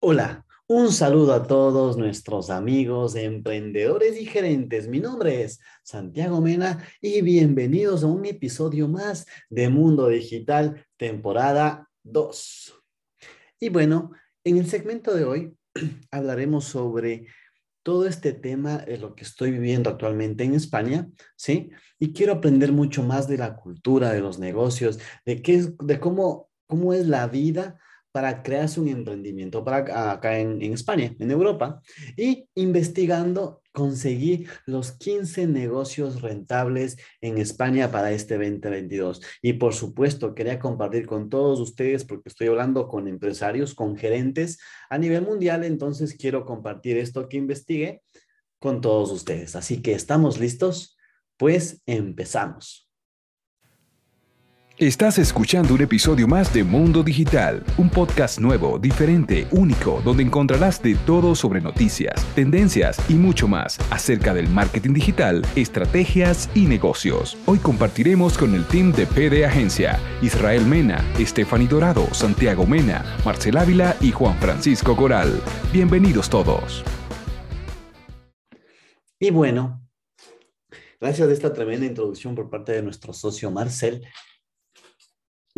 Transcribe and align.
Hola, 0.00 0.46
un 0.68 0.92
saludo 0.92 1.32
a 1.32 1.48
todos 1.48 1.96
nuestros 1.96 2.50
amigos, 2.50 3.16
emprendedores 3.16 4.16
y 4.16 4.26
gerentes. 4.26 4.86
Mi 4.86 5.00
nombre 5.00 5.42
es 5.42 5.58
Santiago 5.82 6.40
Mena 6.40 6.86
y 7.00 7.20
bienvenidos 7.20 8.04
a 8.04 8.06
un 8.06 8.24
episodio 8.24 8.86
más 8.86 9.26
de 9.50 9.68
Mundo 9.68 10.06
Digital, 10.06 10.86
temporada 10.96 11.90
2. 12.04 12.80
Y 13.58 13.70
bueno, 13.70 14.12
en 14.44 14.58
el 14.58 14.68
segmento 14.68 15.12
de 15.16 15.24
hoy 15.24 15.56
hablaremos 16.12 16.66
sobre 16.66 17.26
todo 17.82 18.06
este 18.06 18.32
tema 18.32 18.78
de 18.78 18.98
lo 18.98 19.16
que 19.16 19.24
estoy 19.24 19.50
viviendo 19.50 19.90
actualmente 19.90 20.44
en 20.44 20.54
España, 20.54 21.08
¿sí? 21.34 21.70
Y 21.98 22.12
quiero 22.12 22.34
aprender 22.34 22.70
mucho 22.70 23.02
más 23.02 23.26
de 23.26 23.38
la 23.38 23.56
cultura, 23.56 24.12
de 24.12 24.20
los 24.20 24.38
negocios, 24.38 25.00
de 25.26 25.42
qué 25.42 25.56
es, 25.56 25.76
de 25.76 25.98
cómo, 25.98 26.48
cómo 26.68 26.94
es 26.94 27.08
la 27.08 27.26
vida 27.26 27.80
para 28.18 28.42
crearse 28.42 28.80
un 28.80 28.88
emprendimiento 28.88 29.62
para 29.62 30.10
acá 30.10 30.40
en, 30.40 30.60
en, 30.60 30.72
España, 30.72 31.14
en 31.20 31.30
Europa, 31.30 31.80
y 32.16 32.48
investigando 32.56 33.62
conseguí 33.70 34.44
los 34.66 34.90
15 34.90 35.46
negocios 35.46 36.20
rentables 36.20 36.96
en 37.20 37.38
España 37.38 37.92
para 37.92 38.10
este 38.10 38.34
2022. 38.36 39.22
Y 39.40 39.52
por 39.52 39.72
supuesto, 39.72 40.34
quería 40.34 40.58
compartir 40.58 41.06
con 41.06 41.28
todos 41.28 41.60
ustedes 41.60 42.04
porque 42.04 42.28
estoy 42.28 42.48
hablando 42.48 42.88
con 42.88 43.06
empresarios, 43.06 43.72
con 43.72 43.96
gerentes 43.96 44.58
a 44.90 44.98
nivel 44.98 45.22
mundial, 45.22 45.62
entonces 45.62 46.16
quiero 46.16 46.44
compartir 46.44 46.96
esto 46.96 47.28
que 47.28 47.36
investigué 47.36 48.02
con 48.58 48.80
todos 48.80 49.12
ustedes. 49.12 49.54
Así 49.54 49.80
que, 49.80 49.92
¿estamos 49.92 50.40
listos? 50.40 50.98
Pues 51.36 51.82
empezamos. 51.86 52.87
Estás 54.80 55.18
escuchando 55.18 55.74
un 55.74 55.80
episodio 55.80 56.28
más 56.28 56.54
de 56.54 56.62
Mundo 56.62 57.02
Digital, 57.02 57.64
un 57.78 57.90
podcast 57.90 58.38
nuevo, 58.38 58.78
diferente, 58.78 59.48
único, 59.50 60.00
donde 60.04 60.22
encontrarás 60.22 60.80
de 60.80 60.94
todo 60.94 61.34
sobre 61.34 61.60
noticias, 61.60 62.24
tendencias 62.36 62.96
y 63.10 63.14
mucho 63.14 63.48
más 63.48 63.80
acerca 63.90 64.32
del 64.32 64.48
marketing 64.48 64.92
digital, 64.92 65.44
estrategias 65.56 66.48
y 66.54 66.66
negocios. 66.66 67.36
Hoy 67.46 67.58
compartiremos 67.58 68.38
con 68.38 68.54
el 68.54 68.64
team 68.66 68.92
de 68.92 69.06
PD 69.06 69.44
Agencia, 69.44 69.98
Israel 70.22 70.64
Mena, 70.64 71.04
Stephanie 71.18 71.66
Dorado, 71.66 72.06
Santiago 72.14 72.64
Mena, 72.64 73.04
Marcel 73.24 73.56
Ávila 73.56 73.96
y 74.00 74.12
Juan 74.12 74.38
Francisco 74.38 74.94
Coral. 74.94 75.42
Bienvenidos 75.72 76.30
todos. 76.30 76.84
Y 79.18 79.30
bueno, 79.30 79.84
gracias 81.00 81.28
a 81.28 81.32
esta 81.32 81.52
tremenda 81.52 81.84
introducción 81.84 82.36
por 82.36 82.48
parte 82.48 82.70
de 82.70 82.82
nuestro 82.82 83.12
socio 83.12 83.50
Marcel, 83.50 84.06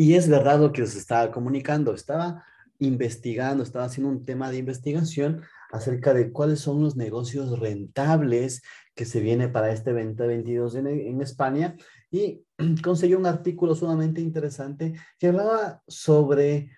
y 0.00 0.14
es 0.14 0.30
verdad 0.30 0.58
lo 0.58 0.72
que 0.72 0.86
se 0.86 0.96
estaba 0.96 1.30
comunicando. 1.30 1.92
Estaba 1.92 2.42
investigando, 2.78 3.62
estaba 3.62 3.84
haciendo 3.84 4.10
un 4.10 4.24
tema 4.24 4.50
de 4.50 4.56
investigación 4.56 5.42
acerca 5.70 6.14
de 6.14 6.32
cuáles 6.32 6.60
son 6.60 6.80
los 6.80 6.96
negocios 6.96 7.58
rentables 7.58 8.62
que 8.94 9.04
se 9.04 9.20
viene 9.20 9.50
para 9.50 9.70
este 9.70 9.92
2022 9.92 10.76
en, 10.76 10.86
en 10.86 11.20
España 11.20 11.76
y 12.10 12.42
conseguí 12.82 13.12
un 13.12 13.26
artículo 13.26 13.74
sumamente 13.74 14.22
interesante 14.22 14.94
que 15.18 15.26
hablaba 15.26 15.82
sobre 15.86 16.70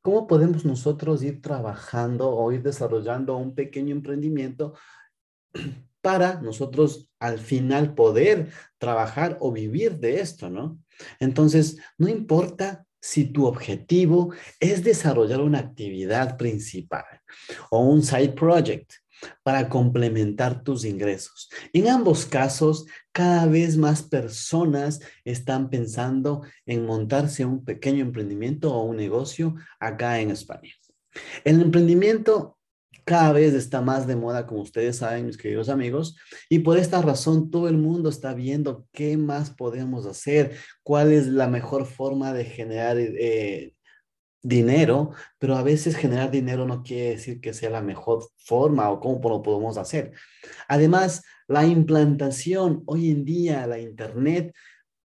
cómo 0.00 0.26
podemos 0.26 0.64
nosotros 0.64 1.22
ir 1.22 1.42
trabajando 1.42 2.30
o 2.30 2.52
ir 2.52 2.62
desarrollando 2.62 3.36
un 3.36 3.54
pequeño 3.54 3.94
emprendimiento 3.94 4.72
para 6.02 6.40
nosotros 6.40 7.08
al 7.18 7.38
final 7.38 7.94
poder 7.94 8.50
trabajar 8.78 9.38
o 9.40 9.52
vivir 9.52 9.98
de 9.98 10.20
esto, 10.20 10.50
¿no? 10.50 10.78
Entonces, 11.20 11.78
no 11.96 12.08
importa 12.08 12.84
si 13.00 13.24
tu 13.24 13.46
objetivo 13.46 14.32
es 14.60 14.84
desarrollar 14.84 15.40
una 15.40 15.58
actividad 15.58 16.36
principal 16.36 17.04
o 17.70 17.80
un 17.80 18.02
side 18.02 18.30
project 18.30 18.92
para 19.42 19.68
complementar 19.68 20.62
tus 20.62 20.84
ingresos. 20.84 21.48
En 21.72 21.88
ambos 21.88 22.26
casos, 22.26 22.86
cada 23.12 23.46
vez 23.46 23.76
más 23.76 24.02
personas 24.02 25.00
están 25.24 25.70
pensando 25.70 26.42
en 26.66 26.86
montarse 26.86 27.44
un 27.44 27.64
pequeño 27.64 28.02
emprendimiento 28.02 28.74
o 28.74 28.82
un 28.82 28.96
negocio 28.96 29.54
acá 29.78 30.20
en 30.20 30.30
España. 30.30 30.72
El 31.44 31.60
emprendimiento 31.60 32.58
cada 33.04 33.32
vez 33.32 33.54
está 33.54 33.80
más 33.80 34.06
de 34.06 34.16
moda, 34.16 34.46
como 34.46 34.62
ustedes 34.62 34.96
saben, 34.96 35.26
mis 35.26 35.36
queridos 35.36 35.68
amigos, 35.68 36.16
y 36.48 36.60
por 36.60 36.78
esta 36.78 37.02
razón 37.02 37.50
todo 37.50 37.68
el 37.68 37.76
mundo 37.76 38.08
está 38.08 38.34
viendo 38.34 38.86
qué 38.92 39.16
más 39.16 39.50
podemos 39.50 40.06
hacer, 40.06 40.56
cuál 40.82 41.12
es 41.12 41.26
la 41.26 41.48
mejor 41.48 41.86
forma 41.86 42.32
de 42.32 42.44
generar 42.44 42.96
eh, 42.98 43.74
dinero, 44.42 45.12
pero 45.38 45.56
a 45.56 45.62
veces 45.62 45.96
generar 45.96 46.30
dinero 46.30 46.66
no 46.66 46.82
quiere 46.82 47.10
decir 47.10 47.40
que 47.40 47.54
sea 47.54 47.70
la 47.70 47.82
mejor 47.82 48.26
forma 48.36 48.90
o 48.90 49.00
cómo 49.00 49.28
lo 49.28 49.42
podemos 49.42 49.78
hacer. 49.78 50.12
Además, 50.68 51.22
la 51.46 51.64
implantación 51.64 52.82
hoy 52.86 53.10
en 53.10 53.24
día, 53.24 53.66
la 53.66 53.78
Internet, 53.78 54.52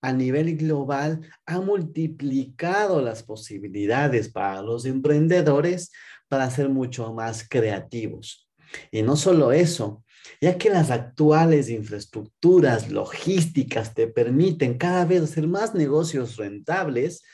a 0.00 0.12
nivel 0.12 0.56
global 0.56 1.20
ha 1.46 1.60
multiplicado 1.60 3.02
las 3.02 3.22
posibilidades 3.22 4.30
para 4.30 4.62
los 4.62 4.84
emprendedores 4.84 5.90
para 6.28 6.50
ser 6.50 6.68
mucho 6.68 7.12
más 7.12 7.46
creativos. 7.48 8.48
Y 8.90 9.02
no 9.02 9.16
solo 9.16 9.50
eso, 9.52 10.04
ya 10.40 10.58
que 10.58 10.70
las 10.70 10.90
actuales 10.90 11.68
infraestructuras 11.70 12.90
logísticas 12.90 13.94
te 13.94 14.06
permiten 14.06 14.76
cada 14.76 15.04
vez 15.04 15.22
hacer 15.22 15.48
más 15.48 15.74
negocios 15.74 16.36
rentables, 16.36 17.24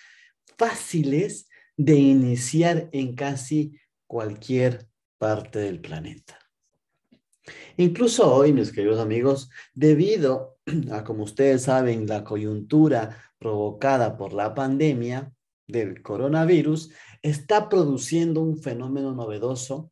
fáciles 0.56 1.48
de 1.76 1.96
iniciar 1.96 2.88
en 2.92 3.14
casi 3.14 3.78
cualquier 4.06 4.86
parte 5.18 5.58
del 5.58 5.80
planeta. 5.80 6.38
Incluso 7.76 8.32
hoy, 8.32 8.52
mis 8.52 8.72
queridos 8.72 9.00
amigos, 9.00 9.50
debido 9.74 10.53
como 11.04 11.24
ustedes 11.24 11.62
saben, 11.62 12.06
la 12.06 12.24
coyuntura 12.24 13.16
provocada 13.38 14.16
por 14.16 14.32
la 14.32 14.54
pandemia 14.54 15.32
del 15.66 16.02
coronavirus, 16.02 16.90
está 17.22 17.68
produciendo 17.68 18.40
un 18.42 18.58
fenómeno 18.58 19.12
novedoso 19.12 19.90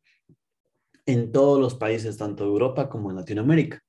en 1.05 1.31
todos 1.31 1.59
los 1.59 1.75
países, 1.75 2.17
tanto 2.17 2.43
Europa 2.43 2.89
como 2.89 3.09
en 3.09 3.17
Latinoamérica, 3.17 3.83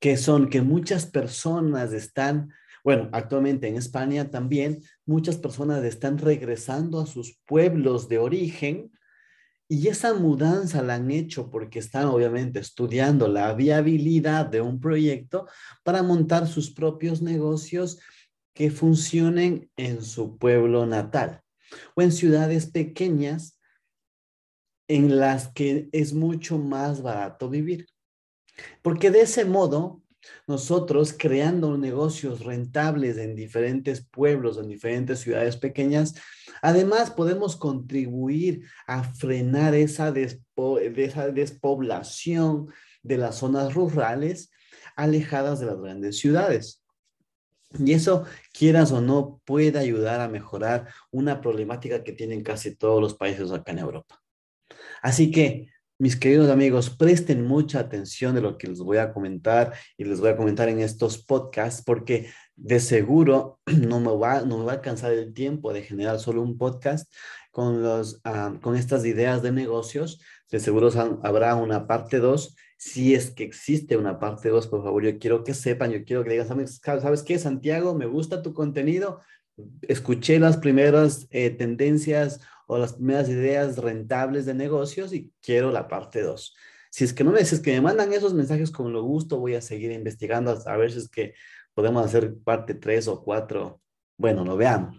que 0.00 0.16
son 0.16 0.50
que 0.50 0.62
muchas 0.62 1.06
personas 1.06 1.92
están, 1.92 2.52
bueno, 2.84 3.08
actualmente 3.12 3.68
en 3.68 3.76
España 3.76 4.30
también, 4.30 4.82
muchas 5.06 5.36
personas 5.36 5.82
están 5.84 6.18
regresando 6.18 7.00
a 7.00 7.06
sus 7.06 7.40
pueblos 7.46 8.08
de 8.08 8.18
origen 8.18 8.92
y 9.68 9.88
esa 9.88 10.14
mudanza 10.14 10.82
la 10.82 10.94
han 10.94 11.10
hecho 11.10 11.50
porque 11.50 11.80
están 11.80 12.06
obviamente 12.06 12.60
estudiando 12.60 13.26
la 13.26 13.52
viabilidad 13.54 14.46
de 14.46 14.60
un 14.60 14.80
proyecto 14.80 15.46
para 15.82 16.02
montar 16.02 16.46
sus 16.46 16.70
propios 16.70 17.20
negocios 17.20 17.98
que 18.54 18.70
funcionen 18.70 19.70
en 19.76 20.02
su 20.02 20.38
pueblo 20.38 20.86
natal 20.86 21.42
o 21.94 22.02
en 22.02 22.12
ciudades 22.12 22.66
pequeñas 22.66 23.58
en 24.88 25.18
las 25.18 25.48
que 25.48 25.88
es 25.92 26.12
mucho 26.12 26.58
más 26.58 27.02
barato 27.02 27.50
vivir. 27.50 27.88
Porque 28.82 29.10
de 29.10 29.22
ese 29.22 29.44
modo, 29.44 30.02
nosotros 30.46 31.14
creando 31.16 31.76
negocios 31.76 32.44
rentables 32.44 33.16
en 33.18 33.34
diferentes 33.34 34.06
pueblos, 34.06 34.58
en 34.58 34.68
diferentes 34.68 35.20
ciudades 35.20 35.56
pequeñas, 35.56 36.14
además 36.62 37.10
podemos 37.10 37.56
contribuir 37.56 38.62
a 38.86 39.04
frenar 39.04 39.74
esa, 39.74 40.12
esa 40.16 41.30
despoblación 41.30 42.68
de 43.02 43.18
las 43.18 43.36
zonas 43.36 43.74
rurales 43.74 44.50
alejadas 44.96 45.60
de 45.60 45.66
las 45.66 45.80
grandes 45.80 46.18
ciudades. 46.18 46.82
Y 47.78 47.92
eso, 47.92 48.24
quieras 48.52 48.92
o 48.92 49.00
no, 49.00 49.40
puede 49.44 49.78
ayudar 49.78 50.20
a 50.20 50.28
mejorar 50.28 50.88
una 51.10 51.40
problemática 51.40 52.02
que 52.02 52.12
tienen 52.12 52.42
casi 52.42 52.74
todos 52.74 53.00
los 53.00 53.14
países 53.14 53.50
acá 53.52 53.72
en 53.72 53.80
Europa. 53.80 54.22
Así 55.02 55.30
que, 55.30 55.68
mis 55.98 56.16
queridos 56.16 56.50
amigos, 56.50 56.90
presten 56.90 57.46
mucha 57.46 57.80
atención 57.80 58.34
de 58.34 58.40
lo 58.40 58.58
que 58.58 58.68
les 58.68 58.78
voy 58.80 58.98
a 58.98 59.12
comentar 59.12 59.72
y 59.96 60.04
les 60.04 60.20
voy 60.20 60.30
a 60.30 60.36
comentar 60.36 60.68
en 60.68 60.80
estos 60.80 61.24
podcasts, 61.24 61.82
porque 61.84 62.30
de 62.54 62.80
seguro 62.80 63.60
no 63.66 64.00
me 64.00 64.14
va, 64.16 64.42
no 64.42 64.58
me 64.58 64.64
va 64.64 64.72
a 64.72 64.74
alcanzar 64.76 65.12
el 65.12 65.32
tiempo 65.32 65.72
de 65.72 65.82
generar 65.82 66.18
solo 66.18 66.42
un 66.42 66.58
podcast 66.58 67.12
con, 67.50 67.82
los, 67.82 68.20
ah, 68.24 68.54
con 68.62 68.76
estas 68.76 69.04
ideas 69.04 69.42
de 69.42 69.52
negocios. 69.52 70.20
De 70.50 70.60
seguro 70.60 70.90
habrá 71.22 71.54
una 71.56 71.86
parte 71.86 72.18
2 72.18 72.56
si 72.78 73.14
es 73.14 73.30
que 73.30 73.44
existe 73.44 73.96
una 73.96 74.18
parte 74.18 74.50
2, 74.50 74.66
por 74.68 74.84
favor, 74.84 75.02
yo 75.02 75.18
quiero 75.18 75.44
que 75.44 75.54
sepan, 75.54 75.90
yo 75.92 76.04
quiero 76.04 76.24
que 76.24 76.30
digan, 76.30 76.46
¿sabes 76.46 77.22
qué, 77.22 77.38
Santiago? 77.38 77.94
Me 77.94 78.06
gusta 78.06 78.42
tu 78.42 78.52
contenido. 78.52 79.20
Escuché 79.82 80.38
las 80.38 80.58
primeras 80.58 81.26
eh, 81.30 81.50
tendencias 81.50 82.40
o 82.66 82.78
las 82.78 82.94
primeras 82.94 83.28
ideas 83.28 83.78
rentables 83.78 84.46
de 84.46 84.54
negocios 84.54 85.12
y 85.12 85.32
quiero 85.40 85.70
la 85.70 85.88
parte 85.88 86.20
2. 86.20 86.54
Si 86.90 87.04
es 87.04 87.12
que 87.12 87.24
no 87.24 87.30
me 87.30 87.40
dices 87.40 87.60
que 87.60 87.72
me 87.72 87.80
mandan 87.80 88.12
esos 88.12 88.34
mensajes 88.34 88.70
con 88.70 88.92
lo 88.92 89.02
gusto, 89.02 89.38
voy 89.38 89.54
a 89.54 89.60
seguir 89.60 89.92
investigando 89.92 90.58
a 90.66 90.76
ver 90.76 90.92
si 90.92 90.98
es 90.98 91.08
que 91.08 91.34
podemos 91.74 92.04
hacer 92.04 92.36
parte 92.38 92.74
3 92.74 93.08
o 93.08 93.22
4. 93.22 93.80
Bueno, 94.18 94.44
lo 94.44 94.56
veamos. 94.56 94.98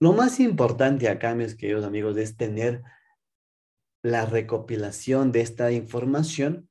Lo 0.00 0.12
más 0.12 0.38
importante 0.38 1.08
acá, 1.08 1.34
mis 1.34 1.56
queridos 1.56 1.84
amigos, 1.84 2.16
es 2.18 2.36
tener 2.36 2.82
la 4.02 4.26
recopilación 4.26 5.32
de 5.32 5.40
esta 5.40 5.72
información, 5.72 6.68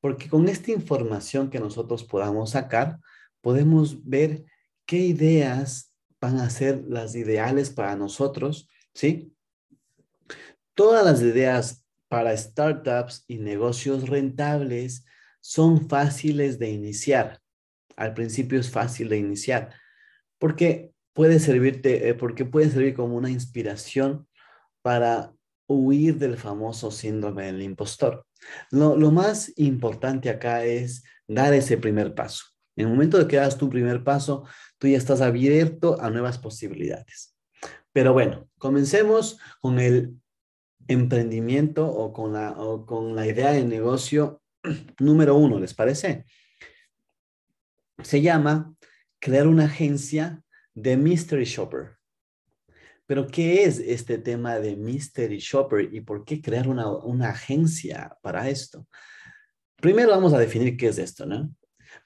porque 0.00 0.28
con 0.28 0.48
esta 0.48 0.72
información 0.72 1.50
que 1.50 1.60
nosotros 1.60 2.04
podamos 2.04 2.50
sacar, 2.50 2.98
podemos 3.40 4.04
ver 4.04 4.44
qué 4.86 4.98
ideas 4.98 5.94
van 6.20 6.40
a 6.40 6.50
ser 6.50 6.84
las 6.88 7.14
ideales 7.14 7.70
para 7.70 7.96
nosotros, 7.96 8.68
¿sí? 8.94 9.33
Todas 10.74 11.04
las 11.04 11.22
ideas 11.22 11.84
para 12.08 12.36
startups 12.36 13.24
y 13.26 13.38
negocios 13.38 14.08
rentables 14.08 15.04
son 15.40 15.88
fáciles 15.88 16.58
de 16.58 16.70
iniciar. 16.70 17.40
Al 17.96 18.14
principio 18.14 18.58
es 18.58 18.70
fácil 18.70 19.08
de 19.08 19.18
iniciar 19.18 19.74
porque 20.38 20.92
puede 21.14 21.38
servirte, 21.38 22.08
eh, 22.08 22.14
porque 22.14 22.44
puede 22.44 22.70
servir 22.70 22.94
como 22.94 23.16
una 23.16 23.30
inspiración 23.30 24.28
para 24.82 25.32
huir 25.66 26.18
del 26.18 26.36
famoso 26.36 26.90
síndrome 26.90 27.46
del 27.46 27.62
impostor. 27.62 28.26
Lo, 28.70 28.96
lo, 28.96 29.10
más 29.10 29.52
importante 29.56 30.28
acá 30.28 30.64
es 30.64 31.02
dar 31.26 31.54
ese 31.54 31.78
primer 31.78 32.14
paso. 32.14 32.44
En 32.76 32.86
el 32.86 32.92
momento 32.92 33.16
de 33.16 33.26
que 33.26 33.36
das 33.36 33.56
tu 33.56 33.70
primer 33.70 34.04
paso, 34.04 34.44
tú 34.76 34.86
ya 34.86 34.98
estás 34.98 35.22
abierto 35.22 35.98
a 35.98 36.10
nuevas 36.10 36.36
posibilidades. 36.36 37.34
Pero 37.92 38.12
bueno, 38.12 38.48
comencemos 38.58 39.38
con 39.60 39.78
el 39.78 40.20
emprendimiento 40.88 41.86
o 41.86 42.12
con 42.12 42.32
la, 42.32 42.52
o 42.52 42.86
con 42.86 43.14
la 43.14 43.26
idea 43.26 43.52
de 43.52 43.64
negocio 43.64 44.42
número 44.98 45.36
uno, 45.36 45.58
¿les 45.58 45.74
parece? 45.74 46.24
Se 48.02 48.20
llama 48.20 48.74
crear 49.18 49.46
una 49.46 49.64
agencia 49.64 50.42
de 50.74 50.96
Mystery 50.96 51.44
Shopper. 51.44 51.96
Pero, 53.06 53.26
¿qué 53.26 53.64
es 53.64 53.78
este 53.78 54.18
tema 54.18 54.58
de 54.58 54.76
Mystery 54.76 55.38
Shopper 55.38 55.92
y 55.92 56.00
por 56.00 56.24
qué 56.24 56.40
crear 56.40 56.68
una, 56.68 56.90
una 56.90 57.30
agencia 57.30 58.16
para 58.22 58.48
esto? 58.48 58.86
Primero 59.76 60.10
vamos 60.10 60.32
a 60.32 60.38
definir 60.38 60.76
qué 60.76 60.88
es 60.88 60.98
esto, 60.98 61.26
¿no? 61.26 61.54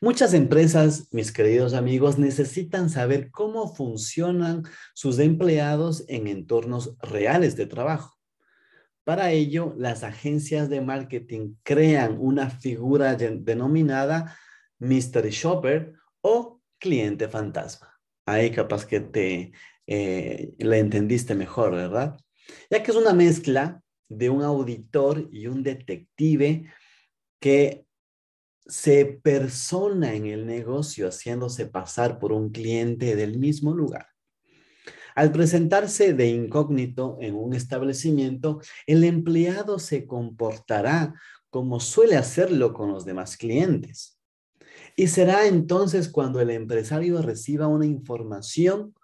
Muchas 0.01 0.35
empresas, 0.35 1.09
mis 1.13 1.33
queridos 1.33 1.75
amigos, 1.75 2.19
necesitan 2.19 2.91
saber 2.91 3.31
cómo 3.31 3.75
funcionan 3.75 4.65
sus 4.95 5.19
empleados 5.19 6.05
en 6.09 6.27
entornos 6.27 6.97
reales 7.01 7.57
de 7.57 7.67
trabajo. 7.67 8.18
Para 9.09 9.33
ello, 9.33 9.73
las 9.79 10.05
agencias 10.05 10.69
de 10.69 10.83
marketing 10.83 11.55
crean 11.63 12.19
una 12.21 12.51
figura 12.51 13.15
denominada 13.15 14.37
Mystery 14.81 15.31
Shopper 15.31 15.95
o 16.21 16.61
cliente 16.79 17.27
fantasma. 17.27 17.99
Ahí 18.27 18.51
capaz 18.51 18.85
que 18.85 19.01
te 19.01 19.53
eh, 19.87 20.53
le 20.59 20.79
entendiste 20.79 21.35
mejor, 21.35 21.71
¿verdad? 21.71 22.19
Ya 22.69 22.83
que 22.83 22.91
es 22.91 22.99
una 22.99 23.15
mezcla 23.15 23.83
de 24.11 24.29
un 24.29 24.43
auditor 24.43 25.27
y 25.33 25.47
un 25.47 25.63
detective 25.63 26.71
que 27.41 27.87
se 28.67 29.07
persona 29.07 30.13
en 30.13 30.27
el 30.27 30.45
negocio 30.45 31.09
haciéndose 31.09 31.65
pasar 31.65 32.19
por 32.19 32.31
un 32.31 32.51
cliente 32.51 33.17
del 33.17 33.39
mismo 33.39 33.73
lugar. 33.73 34.07
Al 35.19 35.33
presentarse 35.33 36.15
de 36.15 36.29
incógnito 36.29 37.19
en 37.21 37.35
un 37.35 37.53
establecimiento, 37.53 38.61
el 38.87 39.03
empleado 39.03 39.81
se 39.81 40.07
comportará 40.07 41.13
como 41.51 41.81
suele 41.81 42.15
hacerlo 42.15 42.73
con 42.73 42.93
los 42.93 43.05
demás 43.05 43.37
clientes. 43.37 44.21
Y 44.95 45.09
será 45.09 45.49
entonces 45.49 46.09
cuando 46.09 46.41
el 46.41 46.51
empresario 46.51 47.21
reciba 47.21 47.67
una 47.67 47.85
información 47.85 48.95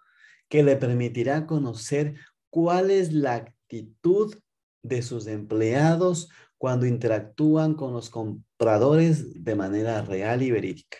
que 0.48 0.62
le 0.62 0.76
permitirá 0.76 1.48
conocer 1.48 2.14
cuál 2.48 2.92
es 2.92 3.12
la 3.12 3.34
actitud 3.34 4.36
de 4.84 5.02
sus 5.02 5.26
empleados 5.26 6.28
cuando 6.58 6.86
interactúan 6.86 7.74
con 7.74 7.92
los 7.92 8.08
compradores 8.08 9.42
de 9.42 9.56
manera 9.56 10.00
real 10.02 10.42
y 10.42 10.52
verídica. 10.52 10.98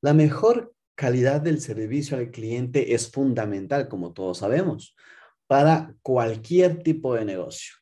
La 0.00 0.14
mejor 0.14 0.72
calidad 0.94 1.40
del 1.40 1.60
servicio 1.60 2.16
al 2.16 2.30
cliente 2.30 2.94
es 2.94 3.10
fundamental, 3.10 3.88
como 3.88 4.12
todos 4.12 4.38
sabemos, 4.38 4.94
para 5.46 5.94
cualquier 6.02 6.82
tipo 6.82 7.14
de 7.14 7.24
negocio. 7.24 7.74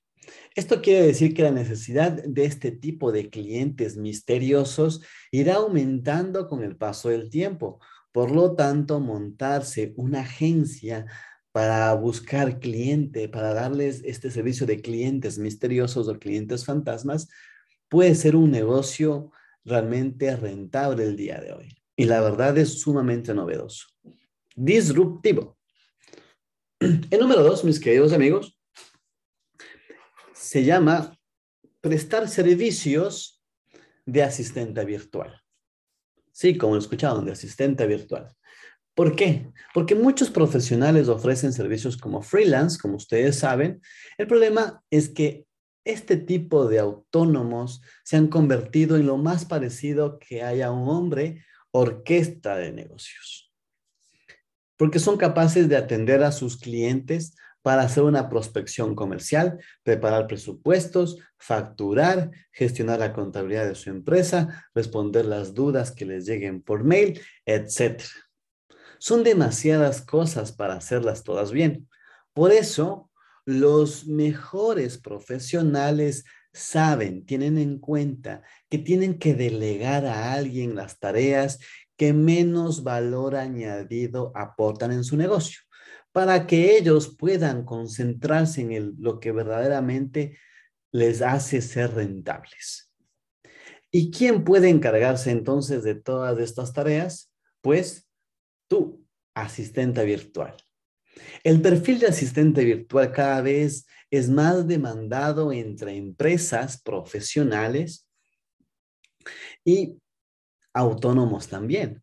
Esto 0.54 0.80
quiere 0.80 1.06
decir 1.06 1.34
que 1.34 1.42
la 1.42 1.50
necesidad 1.50 2.12
de 2.12 2.44
este 2.44 2.70
tipo 2.70 3.12
de 3.12 3.30
clientes 3.30 3.96
misteriosos 3.96 5.02
irá 5.30 5.56
aumentando 5.56 6.48
con 6.48 6.62
el 6.62 6.76
paso 6.76 7.08
del 7.08 7.30
tiempo. 7.30 7.80
Por 8.12 8.30
lo 8.30 8.54
tanto, 8.54 9.00
montarse 9.00 9.92
una 9.96 10.20
agencia 10.20 11.06
para 11.52 11.92
buscar 11.94 12.60
cliente, 12.60 13.28
para 13.28 13.54
darles 13.54 14.02
este 14.04 14.30
servicio 14.30 14.66
de 14.66 14.80
clientes 14.80 15.38
misteriosos 15.38 16.08
o 16.08 16.18
clientes 16.18 16.64
fantasmas, 16.64 17.28
puede 17.88 18.14
ser 18.14 18.36
un 18.36 18.50
negocio 18.50 19.32
realmente 19.64 20.34
rentable 20.36 21.04
el 21.04 21.16
día 21.16 21.40
de 21.40 21.52
hoy 21.52 21.79
y 22.00 22.06
la 22.06 22.22
verdad 22.22 22.56
es 22.56 22.80
sumamente 22.80 23.34
novedoso. 23.34 23.86
Disruptivo. 24.56 25.58
El 26.80 27.20
número 27.20 27.42
dos, 27.42 27.62
mis 27.62 27.78
queridos 27.78 28.14
amigos, 28.14 28.58
se 30.32 30.64
llama 30.64 31.14
prestar 31.82 32.26
servicios 32.26 33.44
de 34.06 34.22
asistente 34.22 34.82
virtual. 34.86 35.42
Sí, 36.32 36.56
como 36.56 36.72
lo 36.72 36.80
escucharon, 36.80 37.26
de 37.26 37.32
asistente 37.32 37.86
virtual. 37.86 38.34
¿Por 38.94 39.14
qué? 39.14 39.52
Porque 39.74 39.94
muchos 39.94 40.30
profesionales 40.30 41.06
ofrecen 41.08 41.52
servicios 41.52 41.98
como 41.98 42.22
freelance, 42.22 42.78
como 42.80 42.96
ustedes 42.96 43.36
saben. 43.36 43.82
El 44.16 44.26
problema 44.26 44.82
es 44.88 45.10
que 45.10 45.44
este 45.84 46.16
tipo 46.16 46.66
de 46.66 46.78
autónomos 46.78 47.82
se 48.04 48.16
han 48.16 48.28
convertido 48.28 48.96
en 48.96 49.04
lo 49.06 49.18
más 49.18 49.44
parecido 49.44 50.18
que 50.18 50.42
haya 50.42 50.70
un 50.70 50.88
hombre 50.88 51.44
orquesta 51.72 52.56
de 52.56 52.72
negocios, 52.72 53.52
porque 54.76 54.98
son 54.98 55.16
capaces 55.16 55.68
de 55.68 55.76
atender 55.76 56.22
a 56.22 56.32
sus 56.32 56.58
clientes 56.58 57.34
para 57.62 57.82
hacer 57.82 58.04
una 58.04 58.28
prospección 58.28 58.94
comercial, 58.94 59.58
preparar 59.82 60.26
presupuestos, 60.26 61.18
facturar, 61.38 62.30
gestionar 62.52 62.98
la 62.98 63.12
contabilidad 63.12 63.66
de 63.66 63.74
su 63.74 63.90
empresa, 63.90 64.66
responder 64.74 65.26
las 65.26 65.54
dudas 65.54 65.90
que 65.92 66.06
les 66.06 66.24
lleguen 66.26 66.62
por 66.62 66.84
mail, 66.84 67.20
etc. 67.44 68.02
Son 68.98 69.22
demasiadas 69.22 70.00
cosas 70.00 70.52
para 70.52 70.74
hacerlas 70.74 71.22
todas 71.22 71.52
bien. 71.52 71.88
Por 72.32 72.52
eso, 72.52 73.10
los 73.44 74.06
mejores 74.06 74.98
profesionales 74.98 76.24
saben, 76.52 77.24
tienen 77.24 77.58
en 77.58 77.78
cuenta 77.78 78.42
que 78.68 78.78
tienen 78.78 79.18
que 79.18 79.34
delegar 79.34 80.06
a 80.06 80.32
alguien 80.32 80.74
las 80.74 80.98
tareas 80.98 81.58
que 81.96 82.12
menos 82.12 82.82
valor 82.82 83.36
añadido 83.36 84.32
aportan 84.34 84.92
en 84.92 85.04
su 85.04 85.16
negocio, 85.16 85.60
para 86.12 86.46
que 86.46 86.76
ellos 86.76 87.14
puedan 87.16 87.64
concentrarse 87.64 88.62
en 88.62 88.94
lo 88.98 89.20
que 89.20 89.32
verdaderamente 89.32 90.38
les 90.92 91.22
hace 91.22 91.60
ser 91.60 91.94
rentables. 91.94 92.92
¿Y 93.90 94.10
quién 94.10 94.44
puede 94.44 94.68
encargarse 94.68 95.30
entonces 95.30 95.82
de 95.82 95.94
todas 95.94 96.38
estas 96.38 96.72
tareas? 96.72 97.32
Pues 97.60 98.08
tú, 98.68 99.04
asistente 99.34 100.04
virtual. 100.04 100.56
El 101.42 101.60
perfil 101.60 101.98
de 101.98 102.06
asistente 102.06 102.64
virtual 102.64 103.12
cada 103.12 103.40
vez 103.42 103.86
es 104.10 104.28
más 104.28 104.66
demandado 104.66 105.52
entre 105.52 105.96
empresas 105.96 106.80
profesionales 106.82 108.08
y 109.64 109.96
autónomos 110.72 111.48
también. 111.48 112.02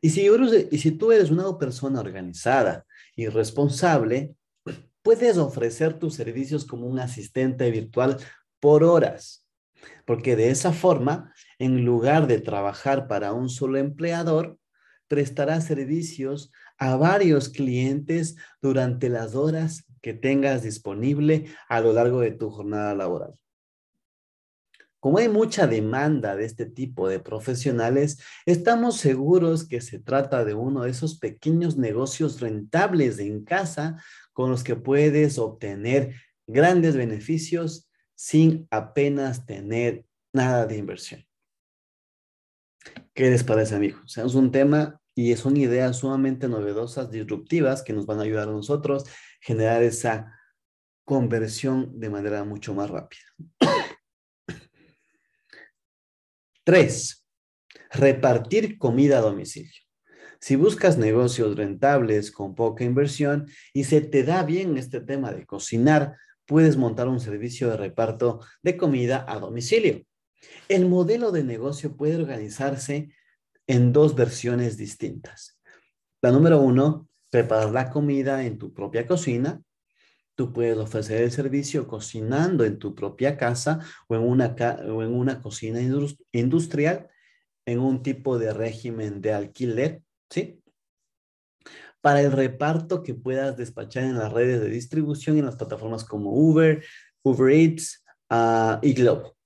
Y 0.00 0.10
si, 0.10 0.28
y 0.70 0.78
si 0.78 0.90
tú 0.92 1.12
eres 1.12 1.30
una 1.30 1.58
persona 1.58 2.00
organizada 2.00 2.84
y 3.14 3.28
responsable, 3.28 4.34
puedes 5.02 5.38
ofrecer 5.38 5.98
tus 5.98 6.14
servicios 6.14 6.64
como 6.64 6.86
un 6.86 6.98
asistente 6.98 7.70
virtual 7.70 8.18
por 8.60 8.82
horas, 8.82 9.46
porque 10.04 10.36
de 10.36 10.50
esa 10.50 10.72
forma, 10.72 11.32
en 11.58 11.84
lugar 11.84 12.26
de 12.26 12.40
trabajar 12.40 13.06
para 13.08 13.32
un 13.32 13.48
solo 13.48 13.78
empleador, 13.78 14.58
prestarás 15.06 15.64
servicios 15.64 16.50
a 16.78 16.96
varios 16.96 17.48
clientes 17.48 18.36
durante 18.62 19.08
las 19.08 19.34
horas 19.34 19.84
que 20.00 20.14
tengas 20.14 20.62
disponible 20.62 21.46
a 21.68 21.80
lo 21.80 21.92
largo 21.92 22.20
de 22.20 22.30
tu 22.30 22.50
jornada 22.50 22.94
laboral. 22.94 23.34
Como 25.00 25.18
hay 25.18 25.28
mucha 25.28 25.66
demanda 25.66 26.34
de 26.34 26.44
este 26.44 26.66
tipo 26.66 27.08
de 27.08 27.20
profesionales, 27.20 28.20
estamos 28.46 28.96
seguros 28.96 29.66
que 29.66 29.80
se 29.80 30.00
trata 30.00 30.44
de 30.44 30.54
uno 30.54 30.82
de 30.82 30.90
esos 30.90 31.18
pequeños 31.18 31.76
negocios 31.76 32.40
rentables 32.40 33.18
en 33.20 33.44
casa 33.44 34.02
con 34.32 34.50
los 34.50 34.64
que 34.64 34.74
puedes 34.74 35.38
obtener 35.38 36.14
grandes 36.46 36.96
beneficios 36.96 37.88
sin 38.16 38.66
apenas 38.70 39.46
tener 39.46 40.04
nada 40.32 40.66
de 40.66 40.76
inversión. 40.78 41.24
¿Qué 43.14 43.30
les 43.30 43.44
parece, 43.44 43.76
amigos? 43.76 44.18
Es 44.18 44.34
un 44.34 44.50
tema 44.50 45.00
y 45.20 45.34
son 45.34 45.56
ideas 45.56 45.96
sumamente 45.96 46.46
novedosas, 46.46 47.10
disruptivas, 47.10 47.82
que 47.82 47.92
nos 47.92 48.06
van 48.06 48.20
a 48.20 48.22
ayudar 48.22 48.48
a 48.48 48.52
nosotros 48.52 49.04
a 49.04 49.10
generar 49.40 49.82
esa 49.82 50.32
conversión 51.04 51.98
de 51.98 52.08
manera 52.08 52.44
mucho 52.44 52.72
más 52.72 52.88
rápida. 52.88 53.24
Tres, 56.64 57.26
repartir 57.90 58.78
comida 58.78 59.18
a 59.18 59.22
domicilio. 59.22 59.72
Si 60.40 60.54
buscas 60.54 60.98
negocios 60.98 61.56
rentables 61.56 62.30
con 62.30 62.54
poca 62.54 62.84
inversión 62.84 63.48
y 63.72 63.84
se 63.84 64.00
te 64.00 64.22
da 64.22 64.44
bien 64.44 64.78
este 64.78 65.00
tema 65.00 65.32
de 65.32 65.46
cocinar, 65.46 66.14
puedes 66.46 66.76
montar 66.76 67.08
un 67.08 67.18
servicio 67.18 67.70
de 67.70 67.76
reparto 67.76 68.38
de 68.62 68.76
comida 68.76 69.24
a 69.26 69.40
domicilio. 69.40 70.04
El 70.68 70.86
modelo 70.86 71.32
de 71.32 71.42
negocio 71.42 71.96
puede 71.96 72.14
organizarse 72.14 73.12
en 73.68 73.92
dos 73.92 74.16
versiones 74.16 74.76
distintas. 74.76 75.60
La 76.20 76.32
número 76.32 76.60
uno, 76.60 77.08
preparar 77.30 77.70
la 77.70 77.90
comida 77.90 78.44
en 78.44 78.58
tu 78.58 78.72
propia 78.72 79.06
cocina. 79.06 79.62
Tú 80.34 80.52
puedes 80.52 80.76
ofrecer 80.78 81.22
el 81.22 81.30
servicio 81.30 81.86
cocinando 81.86 82.64
en 82.64 82.78
tu 82.78 82.94
propia 82.94 83.36
casa 83.36 83.80
o 84.08 84.16
en 84.16 84.22
una, 84.22 84.56
o 84.88 85.02
en 85.02 85.14
una 85.14 85.40
cocina 85.40 85.80
industrial 86.32 87.08
en 87.66 87.80
un 87.80 88.02
tipo 88.02 88.38
de 88.38 88.52
régimen 88.54 89.20
de 89.20 89.34
alquiler 89.34 90.02
¿sí? 90.30 90.62
Para 92.00 92.22
el 92.22 92.32
reparto 92.32 93.02
que 93.02 93.14
puedas 93.14 93.56
despachar 93.56 94.04
en 94.04 94.16
las 94.16 94.32
redes 94.32 94.60
de 94.60 94.70
distribución 94.70 95.36
y 95.36 95.40
en 95.40 95.46
las 95.46 95.56
plataformas 95.56 96.04
como 96.04 96.32
Uber, 96.32 96.82
Uber 97.22 97.52
Eats 97.52 98.04
uh, 98.30 98.78
y 98.80 98.94
Globo. 98.94 99.36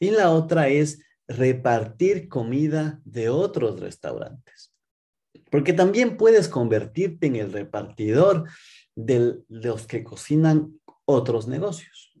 Y 0.00 0.10
la 0.10 0.30
otra 0.30 0.68
es 0.68 1.04
repartir 1.28 2.28
comida 2.28 3.00
de 3.04 3.28
otros 3.28 3.80
restaurantes. 3.80 4.72
Porque 5.50 5.72
también 5.72 6.16
puedes 6.16 6.48
convertirte 6.48 7.26
en 7.26 7.36
el 7.36 7.52
repartidor 7.52 8.48
de 8.94 9.40
los 9.48 9.86
que 9.86 10.04
cocinan 10.04 10.80
otros 11.04 11.48
negocios. 11.48 12.12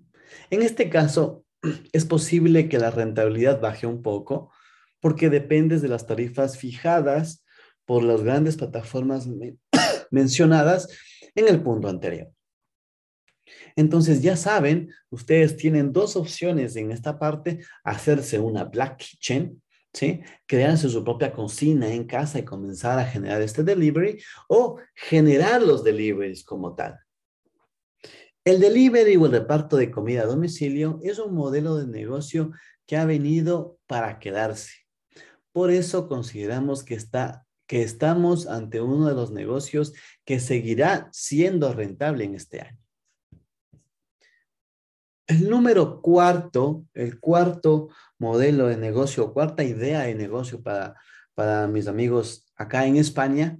En 0.50 0.62
este 0.62 0.90
caso, 0.90 1.44
es 1.92 2.04
posible 2.04 2.68
que 2.68 2.78
la 2.78 2.90
rentabilidad 2.90 3.60
baje 3.60 3.86
un 3.86 4.02
poco 4.02 4.52
porque 5.00 5.28
dependes 5.28 5.82
de 5.82 5.88
las 5.88 6.06
tarifas 6.06 6.56
fijadas 6.56 7.44
por 7.84 8.02
las 8.02 8.22
grandes 8.22 8.56
plataformas 8.56 9.28
mencionadas 10.10 10.88
en 11.34 11.48
el 11.48 11.62
punto 11.62 11.88
anterior. 11.88 12.33
Entonces 13.76 14.22
ya 14.22 14.36
saben, 14.36 14.90
ustedes 15.10 15.56
tienen 15.56 15.92
dos 15.92 16.16
opciones 16.16 16.76
en 16.76 16.90
esta 16.90 17.18
parte, 17.18 17.60
hacerse 17.82 18.38
una 18.38 18.64
black 18.64 18.98
kitchen, 18.98 19.62
¿sí? 19.92 20.20
Crearse 20.46 20.88
su 20.88 21.04
propia 21.04 21.32
cocina 21.32 21.92
en 21.92 22.04
casa 22.04 22.38
y 22.38 22.44
comenzar 22.44 22.98
a 22.98 23.04
generar 23.04 23.42
este 23.42 23.62
delivery 23.62 24.22
o 24.48 24.78
generar 24.94 25.62
los 25.62 25.84
deliveries 25.84 26.44
como 26.44 26.74
tal. 26.74 26.98
El 28.44 28.60
delivery 28.60 29.16
o 29.16 29.26
el 29.26 29.32
reparto 29.32 29.76
de 29.76 29.90
comida 29.90 30.22
a 30.22 30.26
domicilio 30.26 31.00
es 31.02 31.18
un 31.18 31.34
modelo 31.34 31.76
de 31.76 31.86
negocio 31.86 32.52
que 32.86 32.96
ha 32.96 33.06
venido 33.06 33.78
para 33.86 34.18
quedarse. 34.18 34.72
Por 35.52 35.70
eso 35.70 36.08
consideramos 36.08 36.84
que 36.84 36.94
está 36.94 37.44
que 37.66 37.82
estamos 37.82 38.46
ante 38.46 38.80
uno 38.80 39.08
de 39.08 39.14
los 39.14 39.30
negocios 39.30 39.92
que 40.24 40.40
seguirá 40.40 41.08
siendo 41.12 41.72
rentable 41.72 42.24
en 42.24 42.34
este 42.34 42.60
año. 42.60 42.83
El 45.26 45.48
número 45.48 46.02
cuarto, 46.02 46.84
el 46.92 47.18
cuarto 47.18 47.88
modelo 48.18 48.66
de 48.66 48.76
negocio, 48.76 49.32
cuarta 49.32 49.64
idea 49.64 50.02
de 50.02 50.14
negocio 50.14 50.62
para, 50.62 50.96
para 51.34 51.66
mis 51.66 51.86
amigos 51.86 52.46
acá 52.56 52.86
en 52.86 52.96
España, 52.96 53.58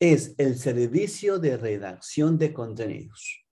es 0.00 0.34
el 0.38 0.58
servicio 0.58 1.38
de 1.38 1.56
redacción 1.56 2.38
de 2.38 2.52
contenidos. 2.52 3.44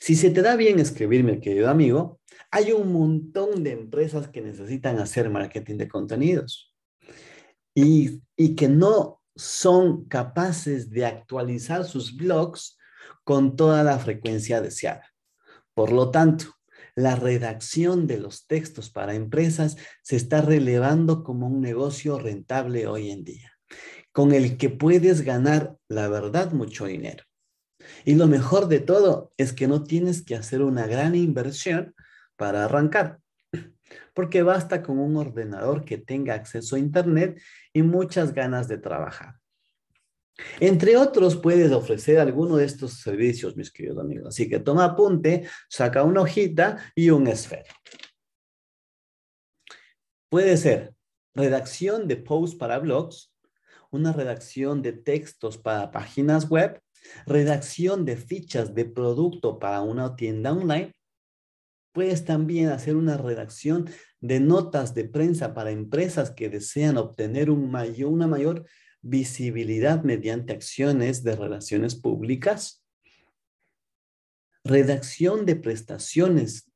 Si 0.00 0.16
se 0.16 0.30
te 0.30 0.42
da 0.42 0.56
bien 0.56 0.78
escribirme, 0.78 1.40
querido 1.40 1.70
amigo, 1.70 2.20
hay 2.50 2.72
un 2.72 2.92
montón 2.92 3.64
de 3.64 3.72
empresas 3.72 4.28
que 4.28 4.42
necesitan 4.42 4.98
hacer 4.98 5.30
marketing 5.30 5.78
de 5.78 5.88
contenidos 5.88 6.74
y, 7.74 8.20
que 8.56 8.68
no 8.68 9.22
son 9.34 10.04
capaces 10.06 10.90
de 10.90 11.06
actualizar 11.06 11.84
sus 11.84 12.14
blogs 12.16 12.76
con 13.24 13.56
toda 13.56 13.82
la 13.82 13.98
frecuencia 13.98 14.60
deseada. 14.60 15.11
Por 15.74 15.92
lo 15.92 16.10
tanto, 16.10 16.46
la 16.94 17.16
redacción 17.16 18.06
de 18.06 18.18
los 18.18 18.46
textos 18.46 18.90
para 18.90 19.14
empresas 19.14 19.76
se 20.02 20.16
está 20.16 20.42
relevando 20.42 21.24
como 21.24 21.46
un 21.46 21.60
negocio 21.60 22.18
rentable 22.18 22.86
hoy 22.86 23.10
en 23.10 23.24
día, 23.24 23.52
con 24.12 24.32
el 24.32 24.56
que 24.58 24.68
puedes 24.68 25.22
ganar, 25.22 25.76
la 25.88 26.08
verdad, 26.08 26.52
mucho 26.52 26.86
dinero. 26.86 27.24
Y 28.04 28.14
lo 28.14 28.26
mejor 28.26 28.68
de 28.68 28.80
todo 28.80 29.32
es 29.36 29.52
que 29.52 29.66
no 29.66 29.82
tienes 29.84 30.22
que 30.22 30.36
hacer 30.36 30.62
una 30.62 30.86
gran 30.86 31.14
inversión 31.14 31.94
para 32.36 32.64
arrancar 32.64 33.18
porque 34.14 34.42
basta 34.42 34.82
con 34.82 34.98
un 34.98 35.16
ordenador 35.16 35.84
que 35.84 35.98
tenga 35.98 36.34
acceso 36.34 36.76
a 36.76 36.78
Internet 36.78 37.40
y 37.72 37.82
muchas 37.82 38.34
ganas 38.34 38.68
de 38.68 38.78
trabajar. 38.78 39.41
Entre 40.60 40.96
otros, 40.96 41.36
puedes 41.36 41.72
ofrecer 41.72 42.18
alguno 42.18 42.56
de 42.56 42.64
estos 42.64 43.00
servicios, 43.00 43.56
mis 43.56 43.70
queridos 43.70 43.98
amigos. 43.98 44.28
Así 44.28 44.48
que 44.48 44.58
toma 44.58 44.84
apunte, 44.84 45.46
saca 45.68 46.02
una 46.02 46.22
hojita 46.22 46.78
y 46.94 47.10
un 47.10 47.26
esfero. 47.26 47.70
Puede 50.30 50.56
ser 50.56 50.94
redacción 51.34 52.08
de 52.08 52.16
posts 52.16 52.56
para 52.56 52.78
blogs, 52.78 53.32
una 53.90 54.12
redacción 54.12 54.80
de 54.82 54.92
textos 54.92 55.58
para 55.58 55.90
páginas 55.90 56.48
web, 56.48 56.80
redacción 57.26 58.04
de 58.04 58.16
fichas 58.16 58.74
de 58.74 58.86
producto 58.86 59.58
para 59.58 59.82
una 59.82 60.16
tienda 60.16 60.52
online, 60.52 60.92
Puedes 61.92 62.24
también 62.24 62.70
hacer 62.70 62.96
una 62.96 63.18
redacción 63.18 63.88
de 64.20 64.40
notas 64.40 64.94
de 64.94 65.04
prensa 65.04 65.52
para 65.52 65.70
empresas 65.70 66.30
que 66.30 66.48
desean 66.48 66.96
obtener 66.96 67.50
un 67.50 67.64
una 67.64 68.26
mayor 68.26 68.64
visibilidad 69.02 70.02
mediante 70.04 70.52
acciones 70.52 71.22
de 71.24 71.36
relaciones 71.36 71.94
públicas. 71.94 72.84
Redacción 74.64 75.44
de 75.44 75.56
prestaciones, 75.56 76.70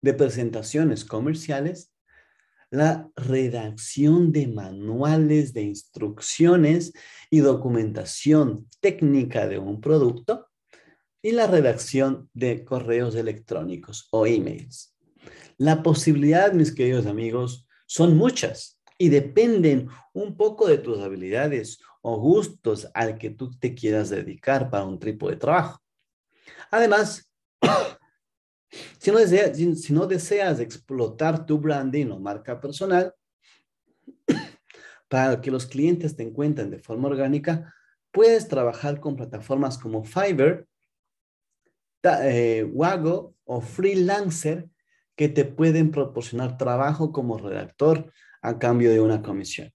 de 0.00 0.14
presentaciones 0.14 1.04
comerciales. 1.04 1.92
La 2.70 3.10
redacción 3.16 4.32
de 4.32 4.46
manuales 4.46 5.52
de 5.52 5.62
instrucciones 5.62 6.94
y 7.28 7.40
documentación 7.40 8.68
técnica 8.80 9.46
de 9.46 9.58
un 9.58 9.80
producto 9.80 10.48
y 11.20 11.32
la 11.32 11.46
redacción 11.46 12.30
de 12.32 12.64
correos 12.64 13.14
electrónicos 13.14 14.08
o 14.10 14.26
emails. 14.26 14.96
La 15.58 15.82
posibilidad, 15.82 16.52
mis 16.52 16.74
queridos 16.74 17.06
amigos, 17.06 17.68
son 17.86 18.16
muchas 18.16 18.81
y 19.02 19.08
dependen 19.08 19.88
un 20.12 20.36
poco 20.36 20.68
de 20.68 20.78
tus 20.78 21.00
habilidades 21.00 21.80
o 22.02 22.20
gustos 22.20 22.88
al 22.94 23.18
que 23.18 23.30
tú 23.30 23.50
te 23.58 23.74
quieras 23.74 24.10
dedicar 24.10 24.70
para 24.70 24.84
un 24.84 25.00
tipo 25.00 25.28
de 25.28 25.34
trabajo. 25.34 25.82
Además, 26.70 27.28
si 29.00 29.10
no, 29.92 30.06
deseas, 30.06 30.60
explotar 30.60 31.44
tu 31.44 31.58
branding 31.58 32.12
o 32.12 32.20
marca 32.20 32.60
personal, 32.60 33.12
para 35.08 35.40
que 35.40 35.50
los 35.50 35.66
clientes 35.66 36.14
te 36.14 36.22
encuentren 36.22 36.70
de 36.70 36.78
forma 36.78 37.08
orgánica, 37.08 37.74
puedes 38.12 38.46
trabajar 38.46 39.00
con 39.00 39.16
plataformas 39.16 39.78
como 39.78 40.04
Fiverr 40.04 40.64
eh, 42.04 42.70
Wago 42.72 43.34
o 43.46 43.60
freelancer 43.60 44.68
que 45.16 45.28
te 45.28 45.44
pueden 45.44 45.90
proporcionar 45.90 46.56
trabajo 46.56 47.10
como 47.10 47.36
redactor 47.36 48.12
a 48.42 48.58
cambio 48.58 48.90
de 48.90 49.00
una 49.00 49.22
comisión. 49.22 49.72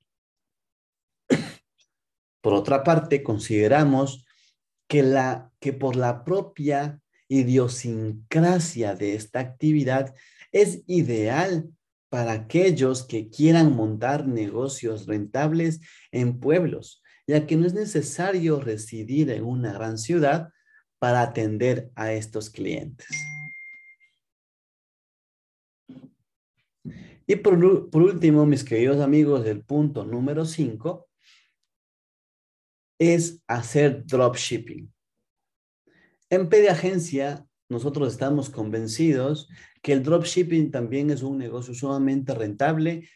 Por 2.41 2.53
otra 2.53 2.83
parte, 2.83 3.24
consideramos 3.24 4.25
que, 4.88 5.03
la, 5.03 5.51
que 5.59 5.74
por 5.74 5.95
la 5.95 6.24
propia 6.24 7.01
idiosincrasia 7.27 8.95
de 8.95 9.15
esta 9.15 9.39
actividad 9.39 10.13
es 10.51 10.83
ideal 10.88 11.69
para 12.09 12.31
aquellos 12.31 13.05
que 13.05 13.29
quieran 13.29 13.75
montar 13.75 14.27
negocios 14.27 15.07
rentables 15.07 15.81
en 16.12 16.39
pueblos, 16.39 17.03
ya 17.27 17.45
que 17.45 17.57
no 17.57 17.67
es 17.67 17.74
necesario 17.74 18.62
residir 18.62 19.29
en 19.31 19.43
una 19.43 19.74
gran 19.74 19.97
ciudad 19.97 20.50
para 21.00 21.21
atender 21.21 21.91
a 21.95 22.13
estos 22.13 22.50
clientes. 22.50 23.07
Y 27.29 27.36
por, 27.36 27.55
último, 27.55 28.46
mis 28.46 28.63
queridos 28.63 29.01
amigos, 29.01 29.46
el 29.46 29.62
punto 29.62 30.05
número 30.05 30.46
5 30.46 31.10
es 33.00 33.43
hacer 33.48 34.05
dropshipping. 34.05 34.91
En 36.29 36.48
PD 36.48 36.69
Agencia, 36.69 37.46
nosotros 37.67 38.13
estamos 38.13 38.50
convencidos 38.50 39.50
que 39.81 39.91
el 39.91 40.03
dropshipping 40.03 40.72
también 40.72 41.10
es 41.10 41.22
un 41.22 41.38
negocio 41.38 41.74
sumamente 41.74 42.34
rentable 42.34 43.10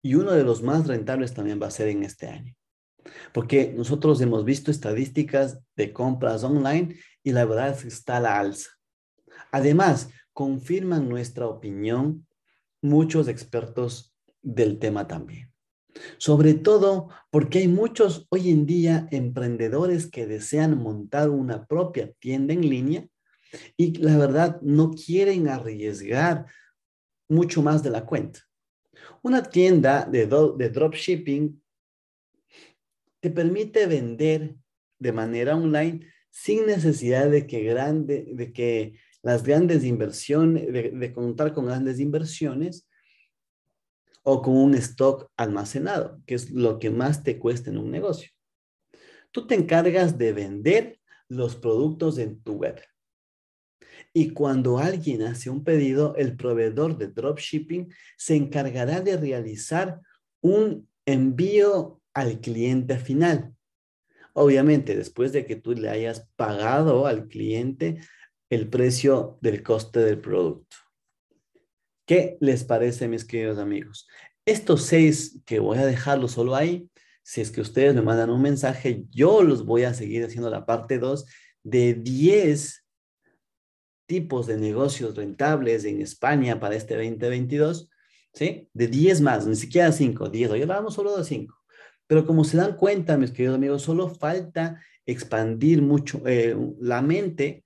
y 0.00 0.14
uno 0.14 0.30
de 0.30 0.44
los 0.44 0.62
más 0.62 0.86
rentables 0.86 1.34
también 1.34 1.60
va 1.60 1.66
a 1.66 1.72
ser 1.72 1.88
en 1.88 2.04
este 2.04 2.28
año. 2.28 2.54
Porque 3.34 3.72
nosotros 3.76 4.20
hemos 4.20 4.44
visto 4.44 4.70
estadísticas 4.70 5.58
de 5.74 5.92
compras 5.92 6.44
online 6.44 6.96
y 7.24 7.32
la 7.32 7.44
verdad 7.44 7.76
está 7.84 8.18
a 8.18 8.20
la 8.20 8.38
alza. 8.38 8.70
Además, 9.50 10.10
confirman 10.32 11.08
nuestra 11.08 11.48
opinión 11.48 12.26
muchos 12.88 13.28
expertos 13.28 14.14
del 14.42 14.78
tema 14.78 15.06
también. 15.06 15.52
Sobre 16.18 16.54
todo 16.54 17.08
porque 17.30 17.60
hay 17.60 17.68
muchos 17.68 18.26
hoy 18.30 18.50
en 18.50 18.66
día 18.66 19.08
emprendedores 19.10 20.06
que 20.10 20.26
desean 20.26 20.76
montar 20.78 21.30
una 21.30 21.66
propia 21.66 22.12
tienda 22.18 22.52
en 22.52 22.68
línea 22.68 23.08
y 23.76 23.96
la 23.98 24.16
verdad 24.18 24.60
no 24.60 24.90
quieren 24.90 25.48
arriesgar 25.48 26.46
mucho 27.28 27.62
más 27.62 27.82
de 27.82 27.90
la 27.90 28.04
cuenta. 28.04 28.40
Una 29.22 29.42
tienda 29.42 30.04
de, 30.04 30.26
de 30.26 30.70
dropshipping 30.70 31.62
te 33.20 33.30
permite 33.30 33.86
vender 33.86 34.56
de 34.98 35.12
manera 35.12 35.56
online 35.56 36.06
sin 36.30 36.66
necesidad 36.66 37.30
de 37.30 37.46
que, 37.46 37.62
grande, 37.62 38.28
de 38.34 38.52
que 38.52 38.98
las 39.26 39.42
grandes 39.42 39.82
inversiones, 39.82 40.72
de, 40.72 41.12
contar 41.12 41.52
con 41.52 41.66
grandes 41.66 41.98
inversiones 41.98 42.88
o 44.22 44.40
con 44.40 44.56
un 44.56 44.74
stock 44.76 45.28
almacenado, 45.36 46.22
que 46.26 46.36
es 46.36 46.52
lo 46.52 46.78
que 46.78 46.90
más 46.90 47.24
te 47.24 47.36
cuesta 47.36 47.70
en 47.70 47.78
un 47.78 47.90
negocio. 47.90 48.30
Tú 49.32 49.48
te 49.48 49.56
encargas 49.56 50.16
de 50.16 50.32
vender 50.32 51.00
los 51.26 51.56
productos 51.56 52.18
en 52.18 52.40
tu 52.40 52.52
web. 52.52 52.80
Y 54.12 54.30
cuando 54.30 54.78
alguien 54.78 55.22
hace 55.22 55.50
un 55.50 55.64
pedido, 55.64 56.14
el 56.14 56.36
proveedor 56.36 56.96
de 56.96 57.08
dropshipping 57.08 57.92
se 58.16 58.36
encargará 58.36 59.00
de 59.00 59.16
realizar 59.16 60.00
un 60.40 60.88
envío 61.04 62.00
al 62.14 62.40
cliente 62.40 62.96
final. 62.96 63.56
Obviamente, 64.34 64.94
después 64.94 65.32
de 65.32 65.46
que 65.46 65.56
tú 65.56 65.72
le 65.72 65.88
hayas 65.88 66.28
pagado 66.36 67.08
al 67.08 67.26
cliente 67.26 67.98
el 68.50 68.68
precio 68.68 69.38
del 69.40 69.62
coste 69.62 70.00
del 70.00 70.20
producto. 70.20 70.76
¿Qué 72.06 72.36
les 72.40 72.64
parece, 72.64 73.08
mis 73.08 73.24
queridos 73.24 73.58
amigos? 73.58 74.06
Estos 74.44 74.82
seis 74.82 75.40
que 75.44 75.58
voy 75.58 75.78
a 75.78 75.86
dejarlo 75.86 76.28
solo 76.28 76.54
ahí, 76.54 76.88
si 77.22 77.40
es 77.40 77.50
que 77.50 77.60
ustedes 77.60 77.94
me 77.94 78.02
mandan 78.02 78.30
un 78.30 78.40
mensaje, 78.40 79.04
yo 79.10 79.42
los 79.42 79.66
voy 79.66 79.82
a 79.82 79.94
seguir 79.94 80.24
haciendo 80.24 80.48
la 80.48 80.64
parte 80.64 81.00
2 81.00 81.26
de 81.64 81.94
10 81.94 82.84
tipos 84.06 84.46
de 84.46 84.56
negocios 84.56 85.16
rentables 85.16 85.84
en 85.84 86.00
España 86.00 86.60
para 86.60 86.76
este 86.76 86.94
2022, 86.94 87.90
¿sí? 88.32 88.70
De 88.72 88.86
10 88.86 89.20
más, 89.20 89.46
ni 89.48 89.56
siquiera 89.56 89.90
5, 89.90 90.28
10, 90.28 90.50
hoy 90.52 90.62
hablamos 90.62 90.94
solo 90.94 91.16
de 91.16 91.24
5. 91.24 91.52
Pero 92.06 92.24
como 92.24 92.44
se 92.44 92.56
dan 92.56 92.76
cuenta, 92.76 93.16
mis 93.16 93.32
queridos 93.32 93.56
amigos, 93.56 93.82
solo 93.82 94.08
falta 94.08 94.80
expandir 95.04 95.82
mucho 95.82 96.22
eh, 96.26 96.56
la 96.78 97.02
mente, 97.02 97.64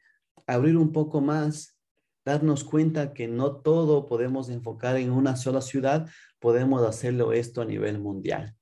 abrir 0.54 0.76
un 0.76 0.92
poco 0.92 1.21
más, 1.21 1.78
darnos 2.25 2.64
cuenta 2.64 3.12
que 3.12 3.28
no 3.28 3.57
todo 3.57 4.07
podemos 4.07 4.50
enfocar 4.50 4.97
en 4.97 5.11
una 5.11 5.37
sola 5.37 5.61
ciudad, 5.61 6.09
podemos 6.38 6.83
hacerlo 6.83 7.33
esto 7.33 7.62
a 7.62 7.64
nivel 7.64 7.99
mundial. 7.99 8.57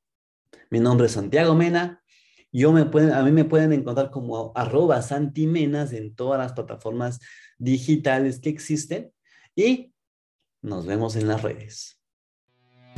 Mi 0.71 0.81
nombre 0.81 1.07
es 1.07 1.13
Santiago 1.13 1.55
Mena. 1.55 2.03
Yo 2.51 2.73
me 2.73 2.87
pueden, 2.87 3.13
a 3.13 3.23
mí 3.23 3.31
me 3.31 3.45
pueden 3.45 3.73
encontrar 3.73 4.11
como 4.11 4.53
arroba 4.55 5.03
santimenas 5.03 5.93
en 5.93 6.15
todas 6.15 6.39
las 6.39 6.53
plataformas 6.53 7.21
digitales 7.59 8.41
que 8.41 8.49
existen 8.49 9.13
y 9.55 9.93
nos 10.63 10.87
vemos 10.87 11.17
en 11.17 11.29
las 11.29 11.43
redes. 11.43 11.98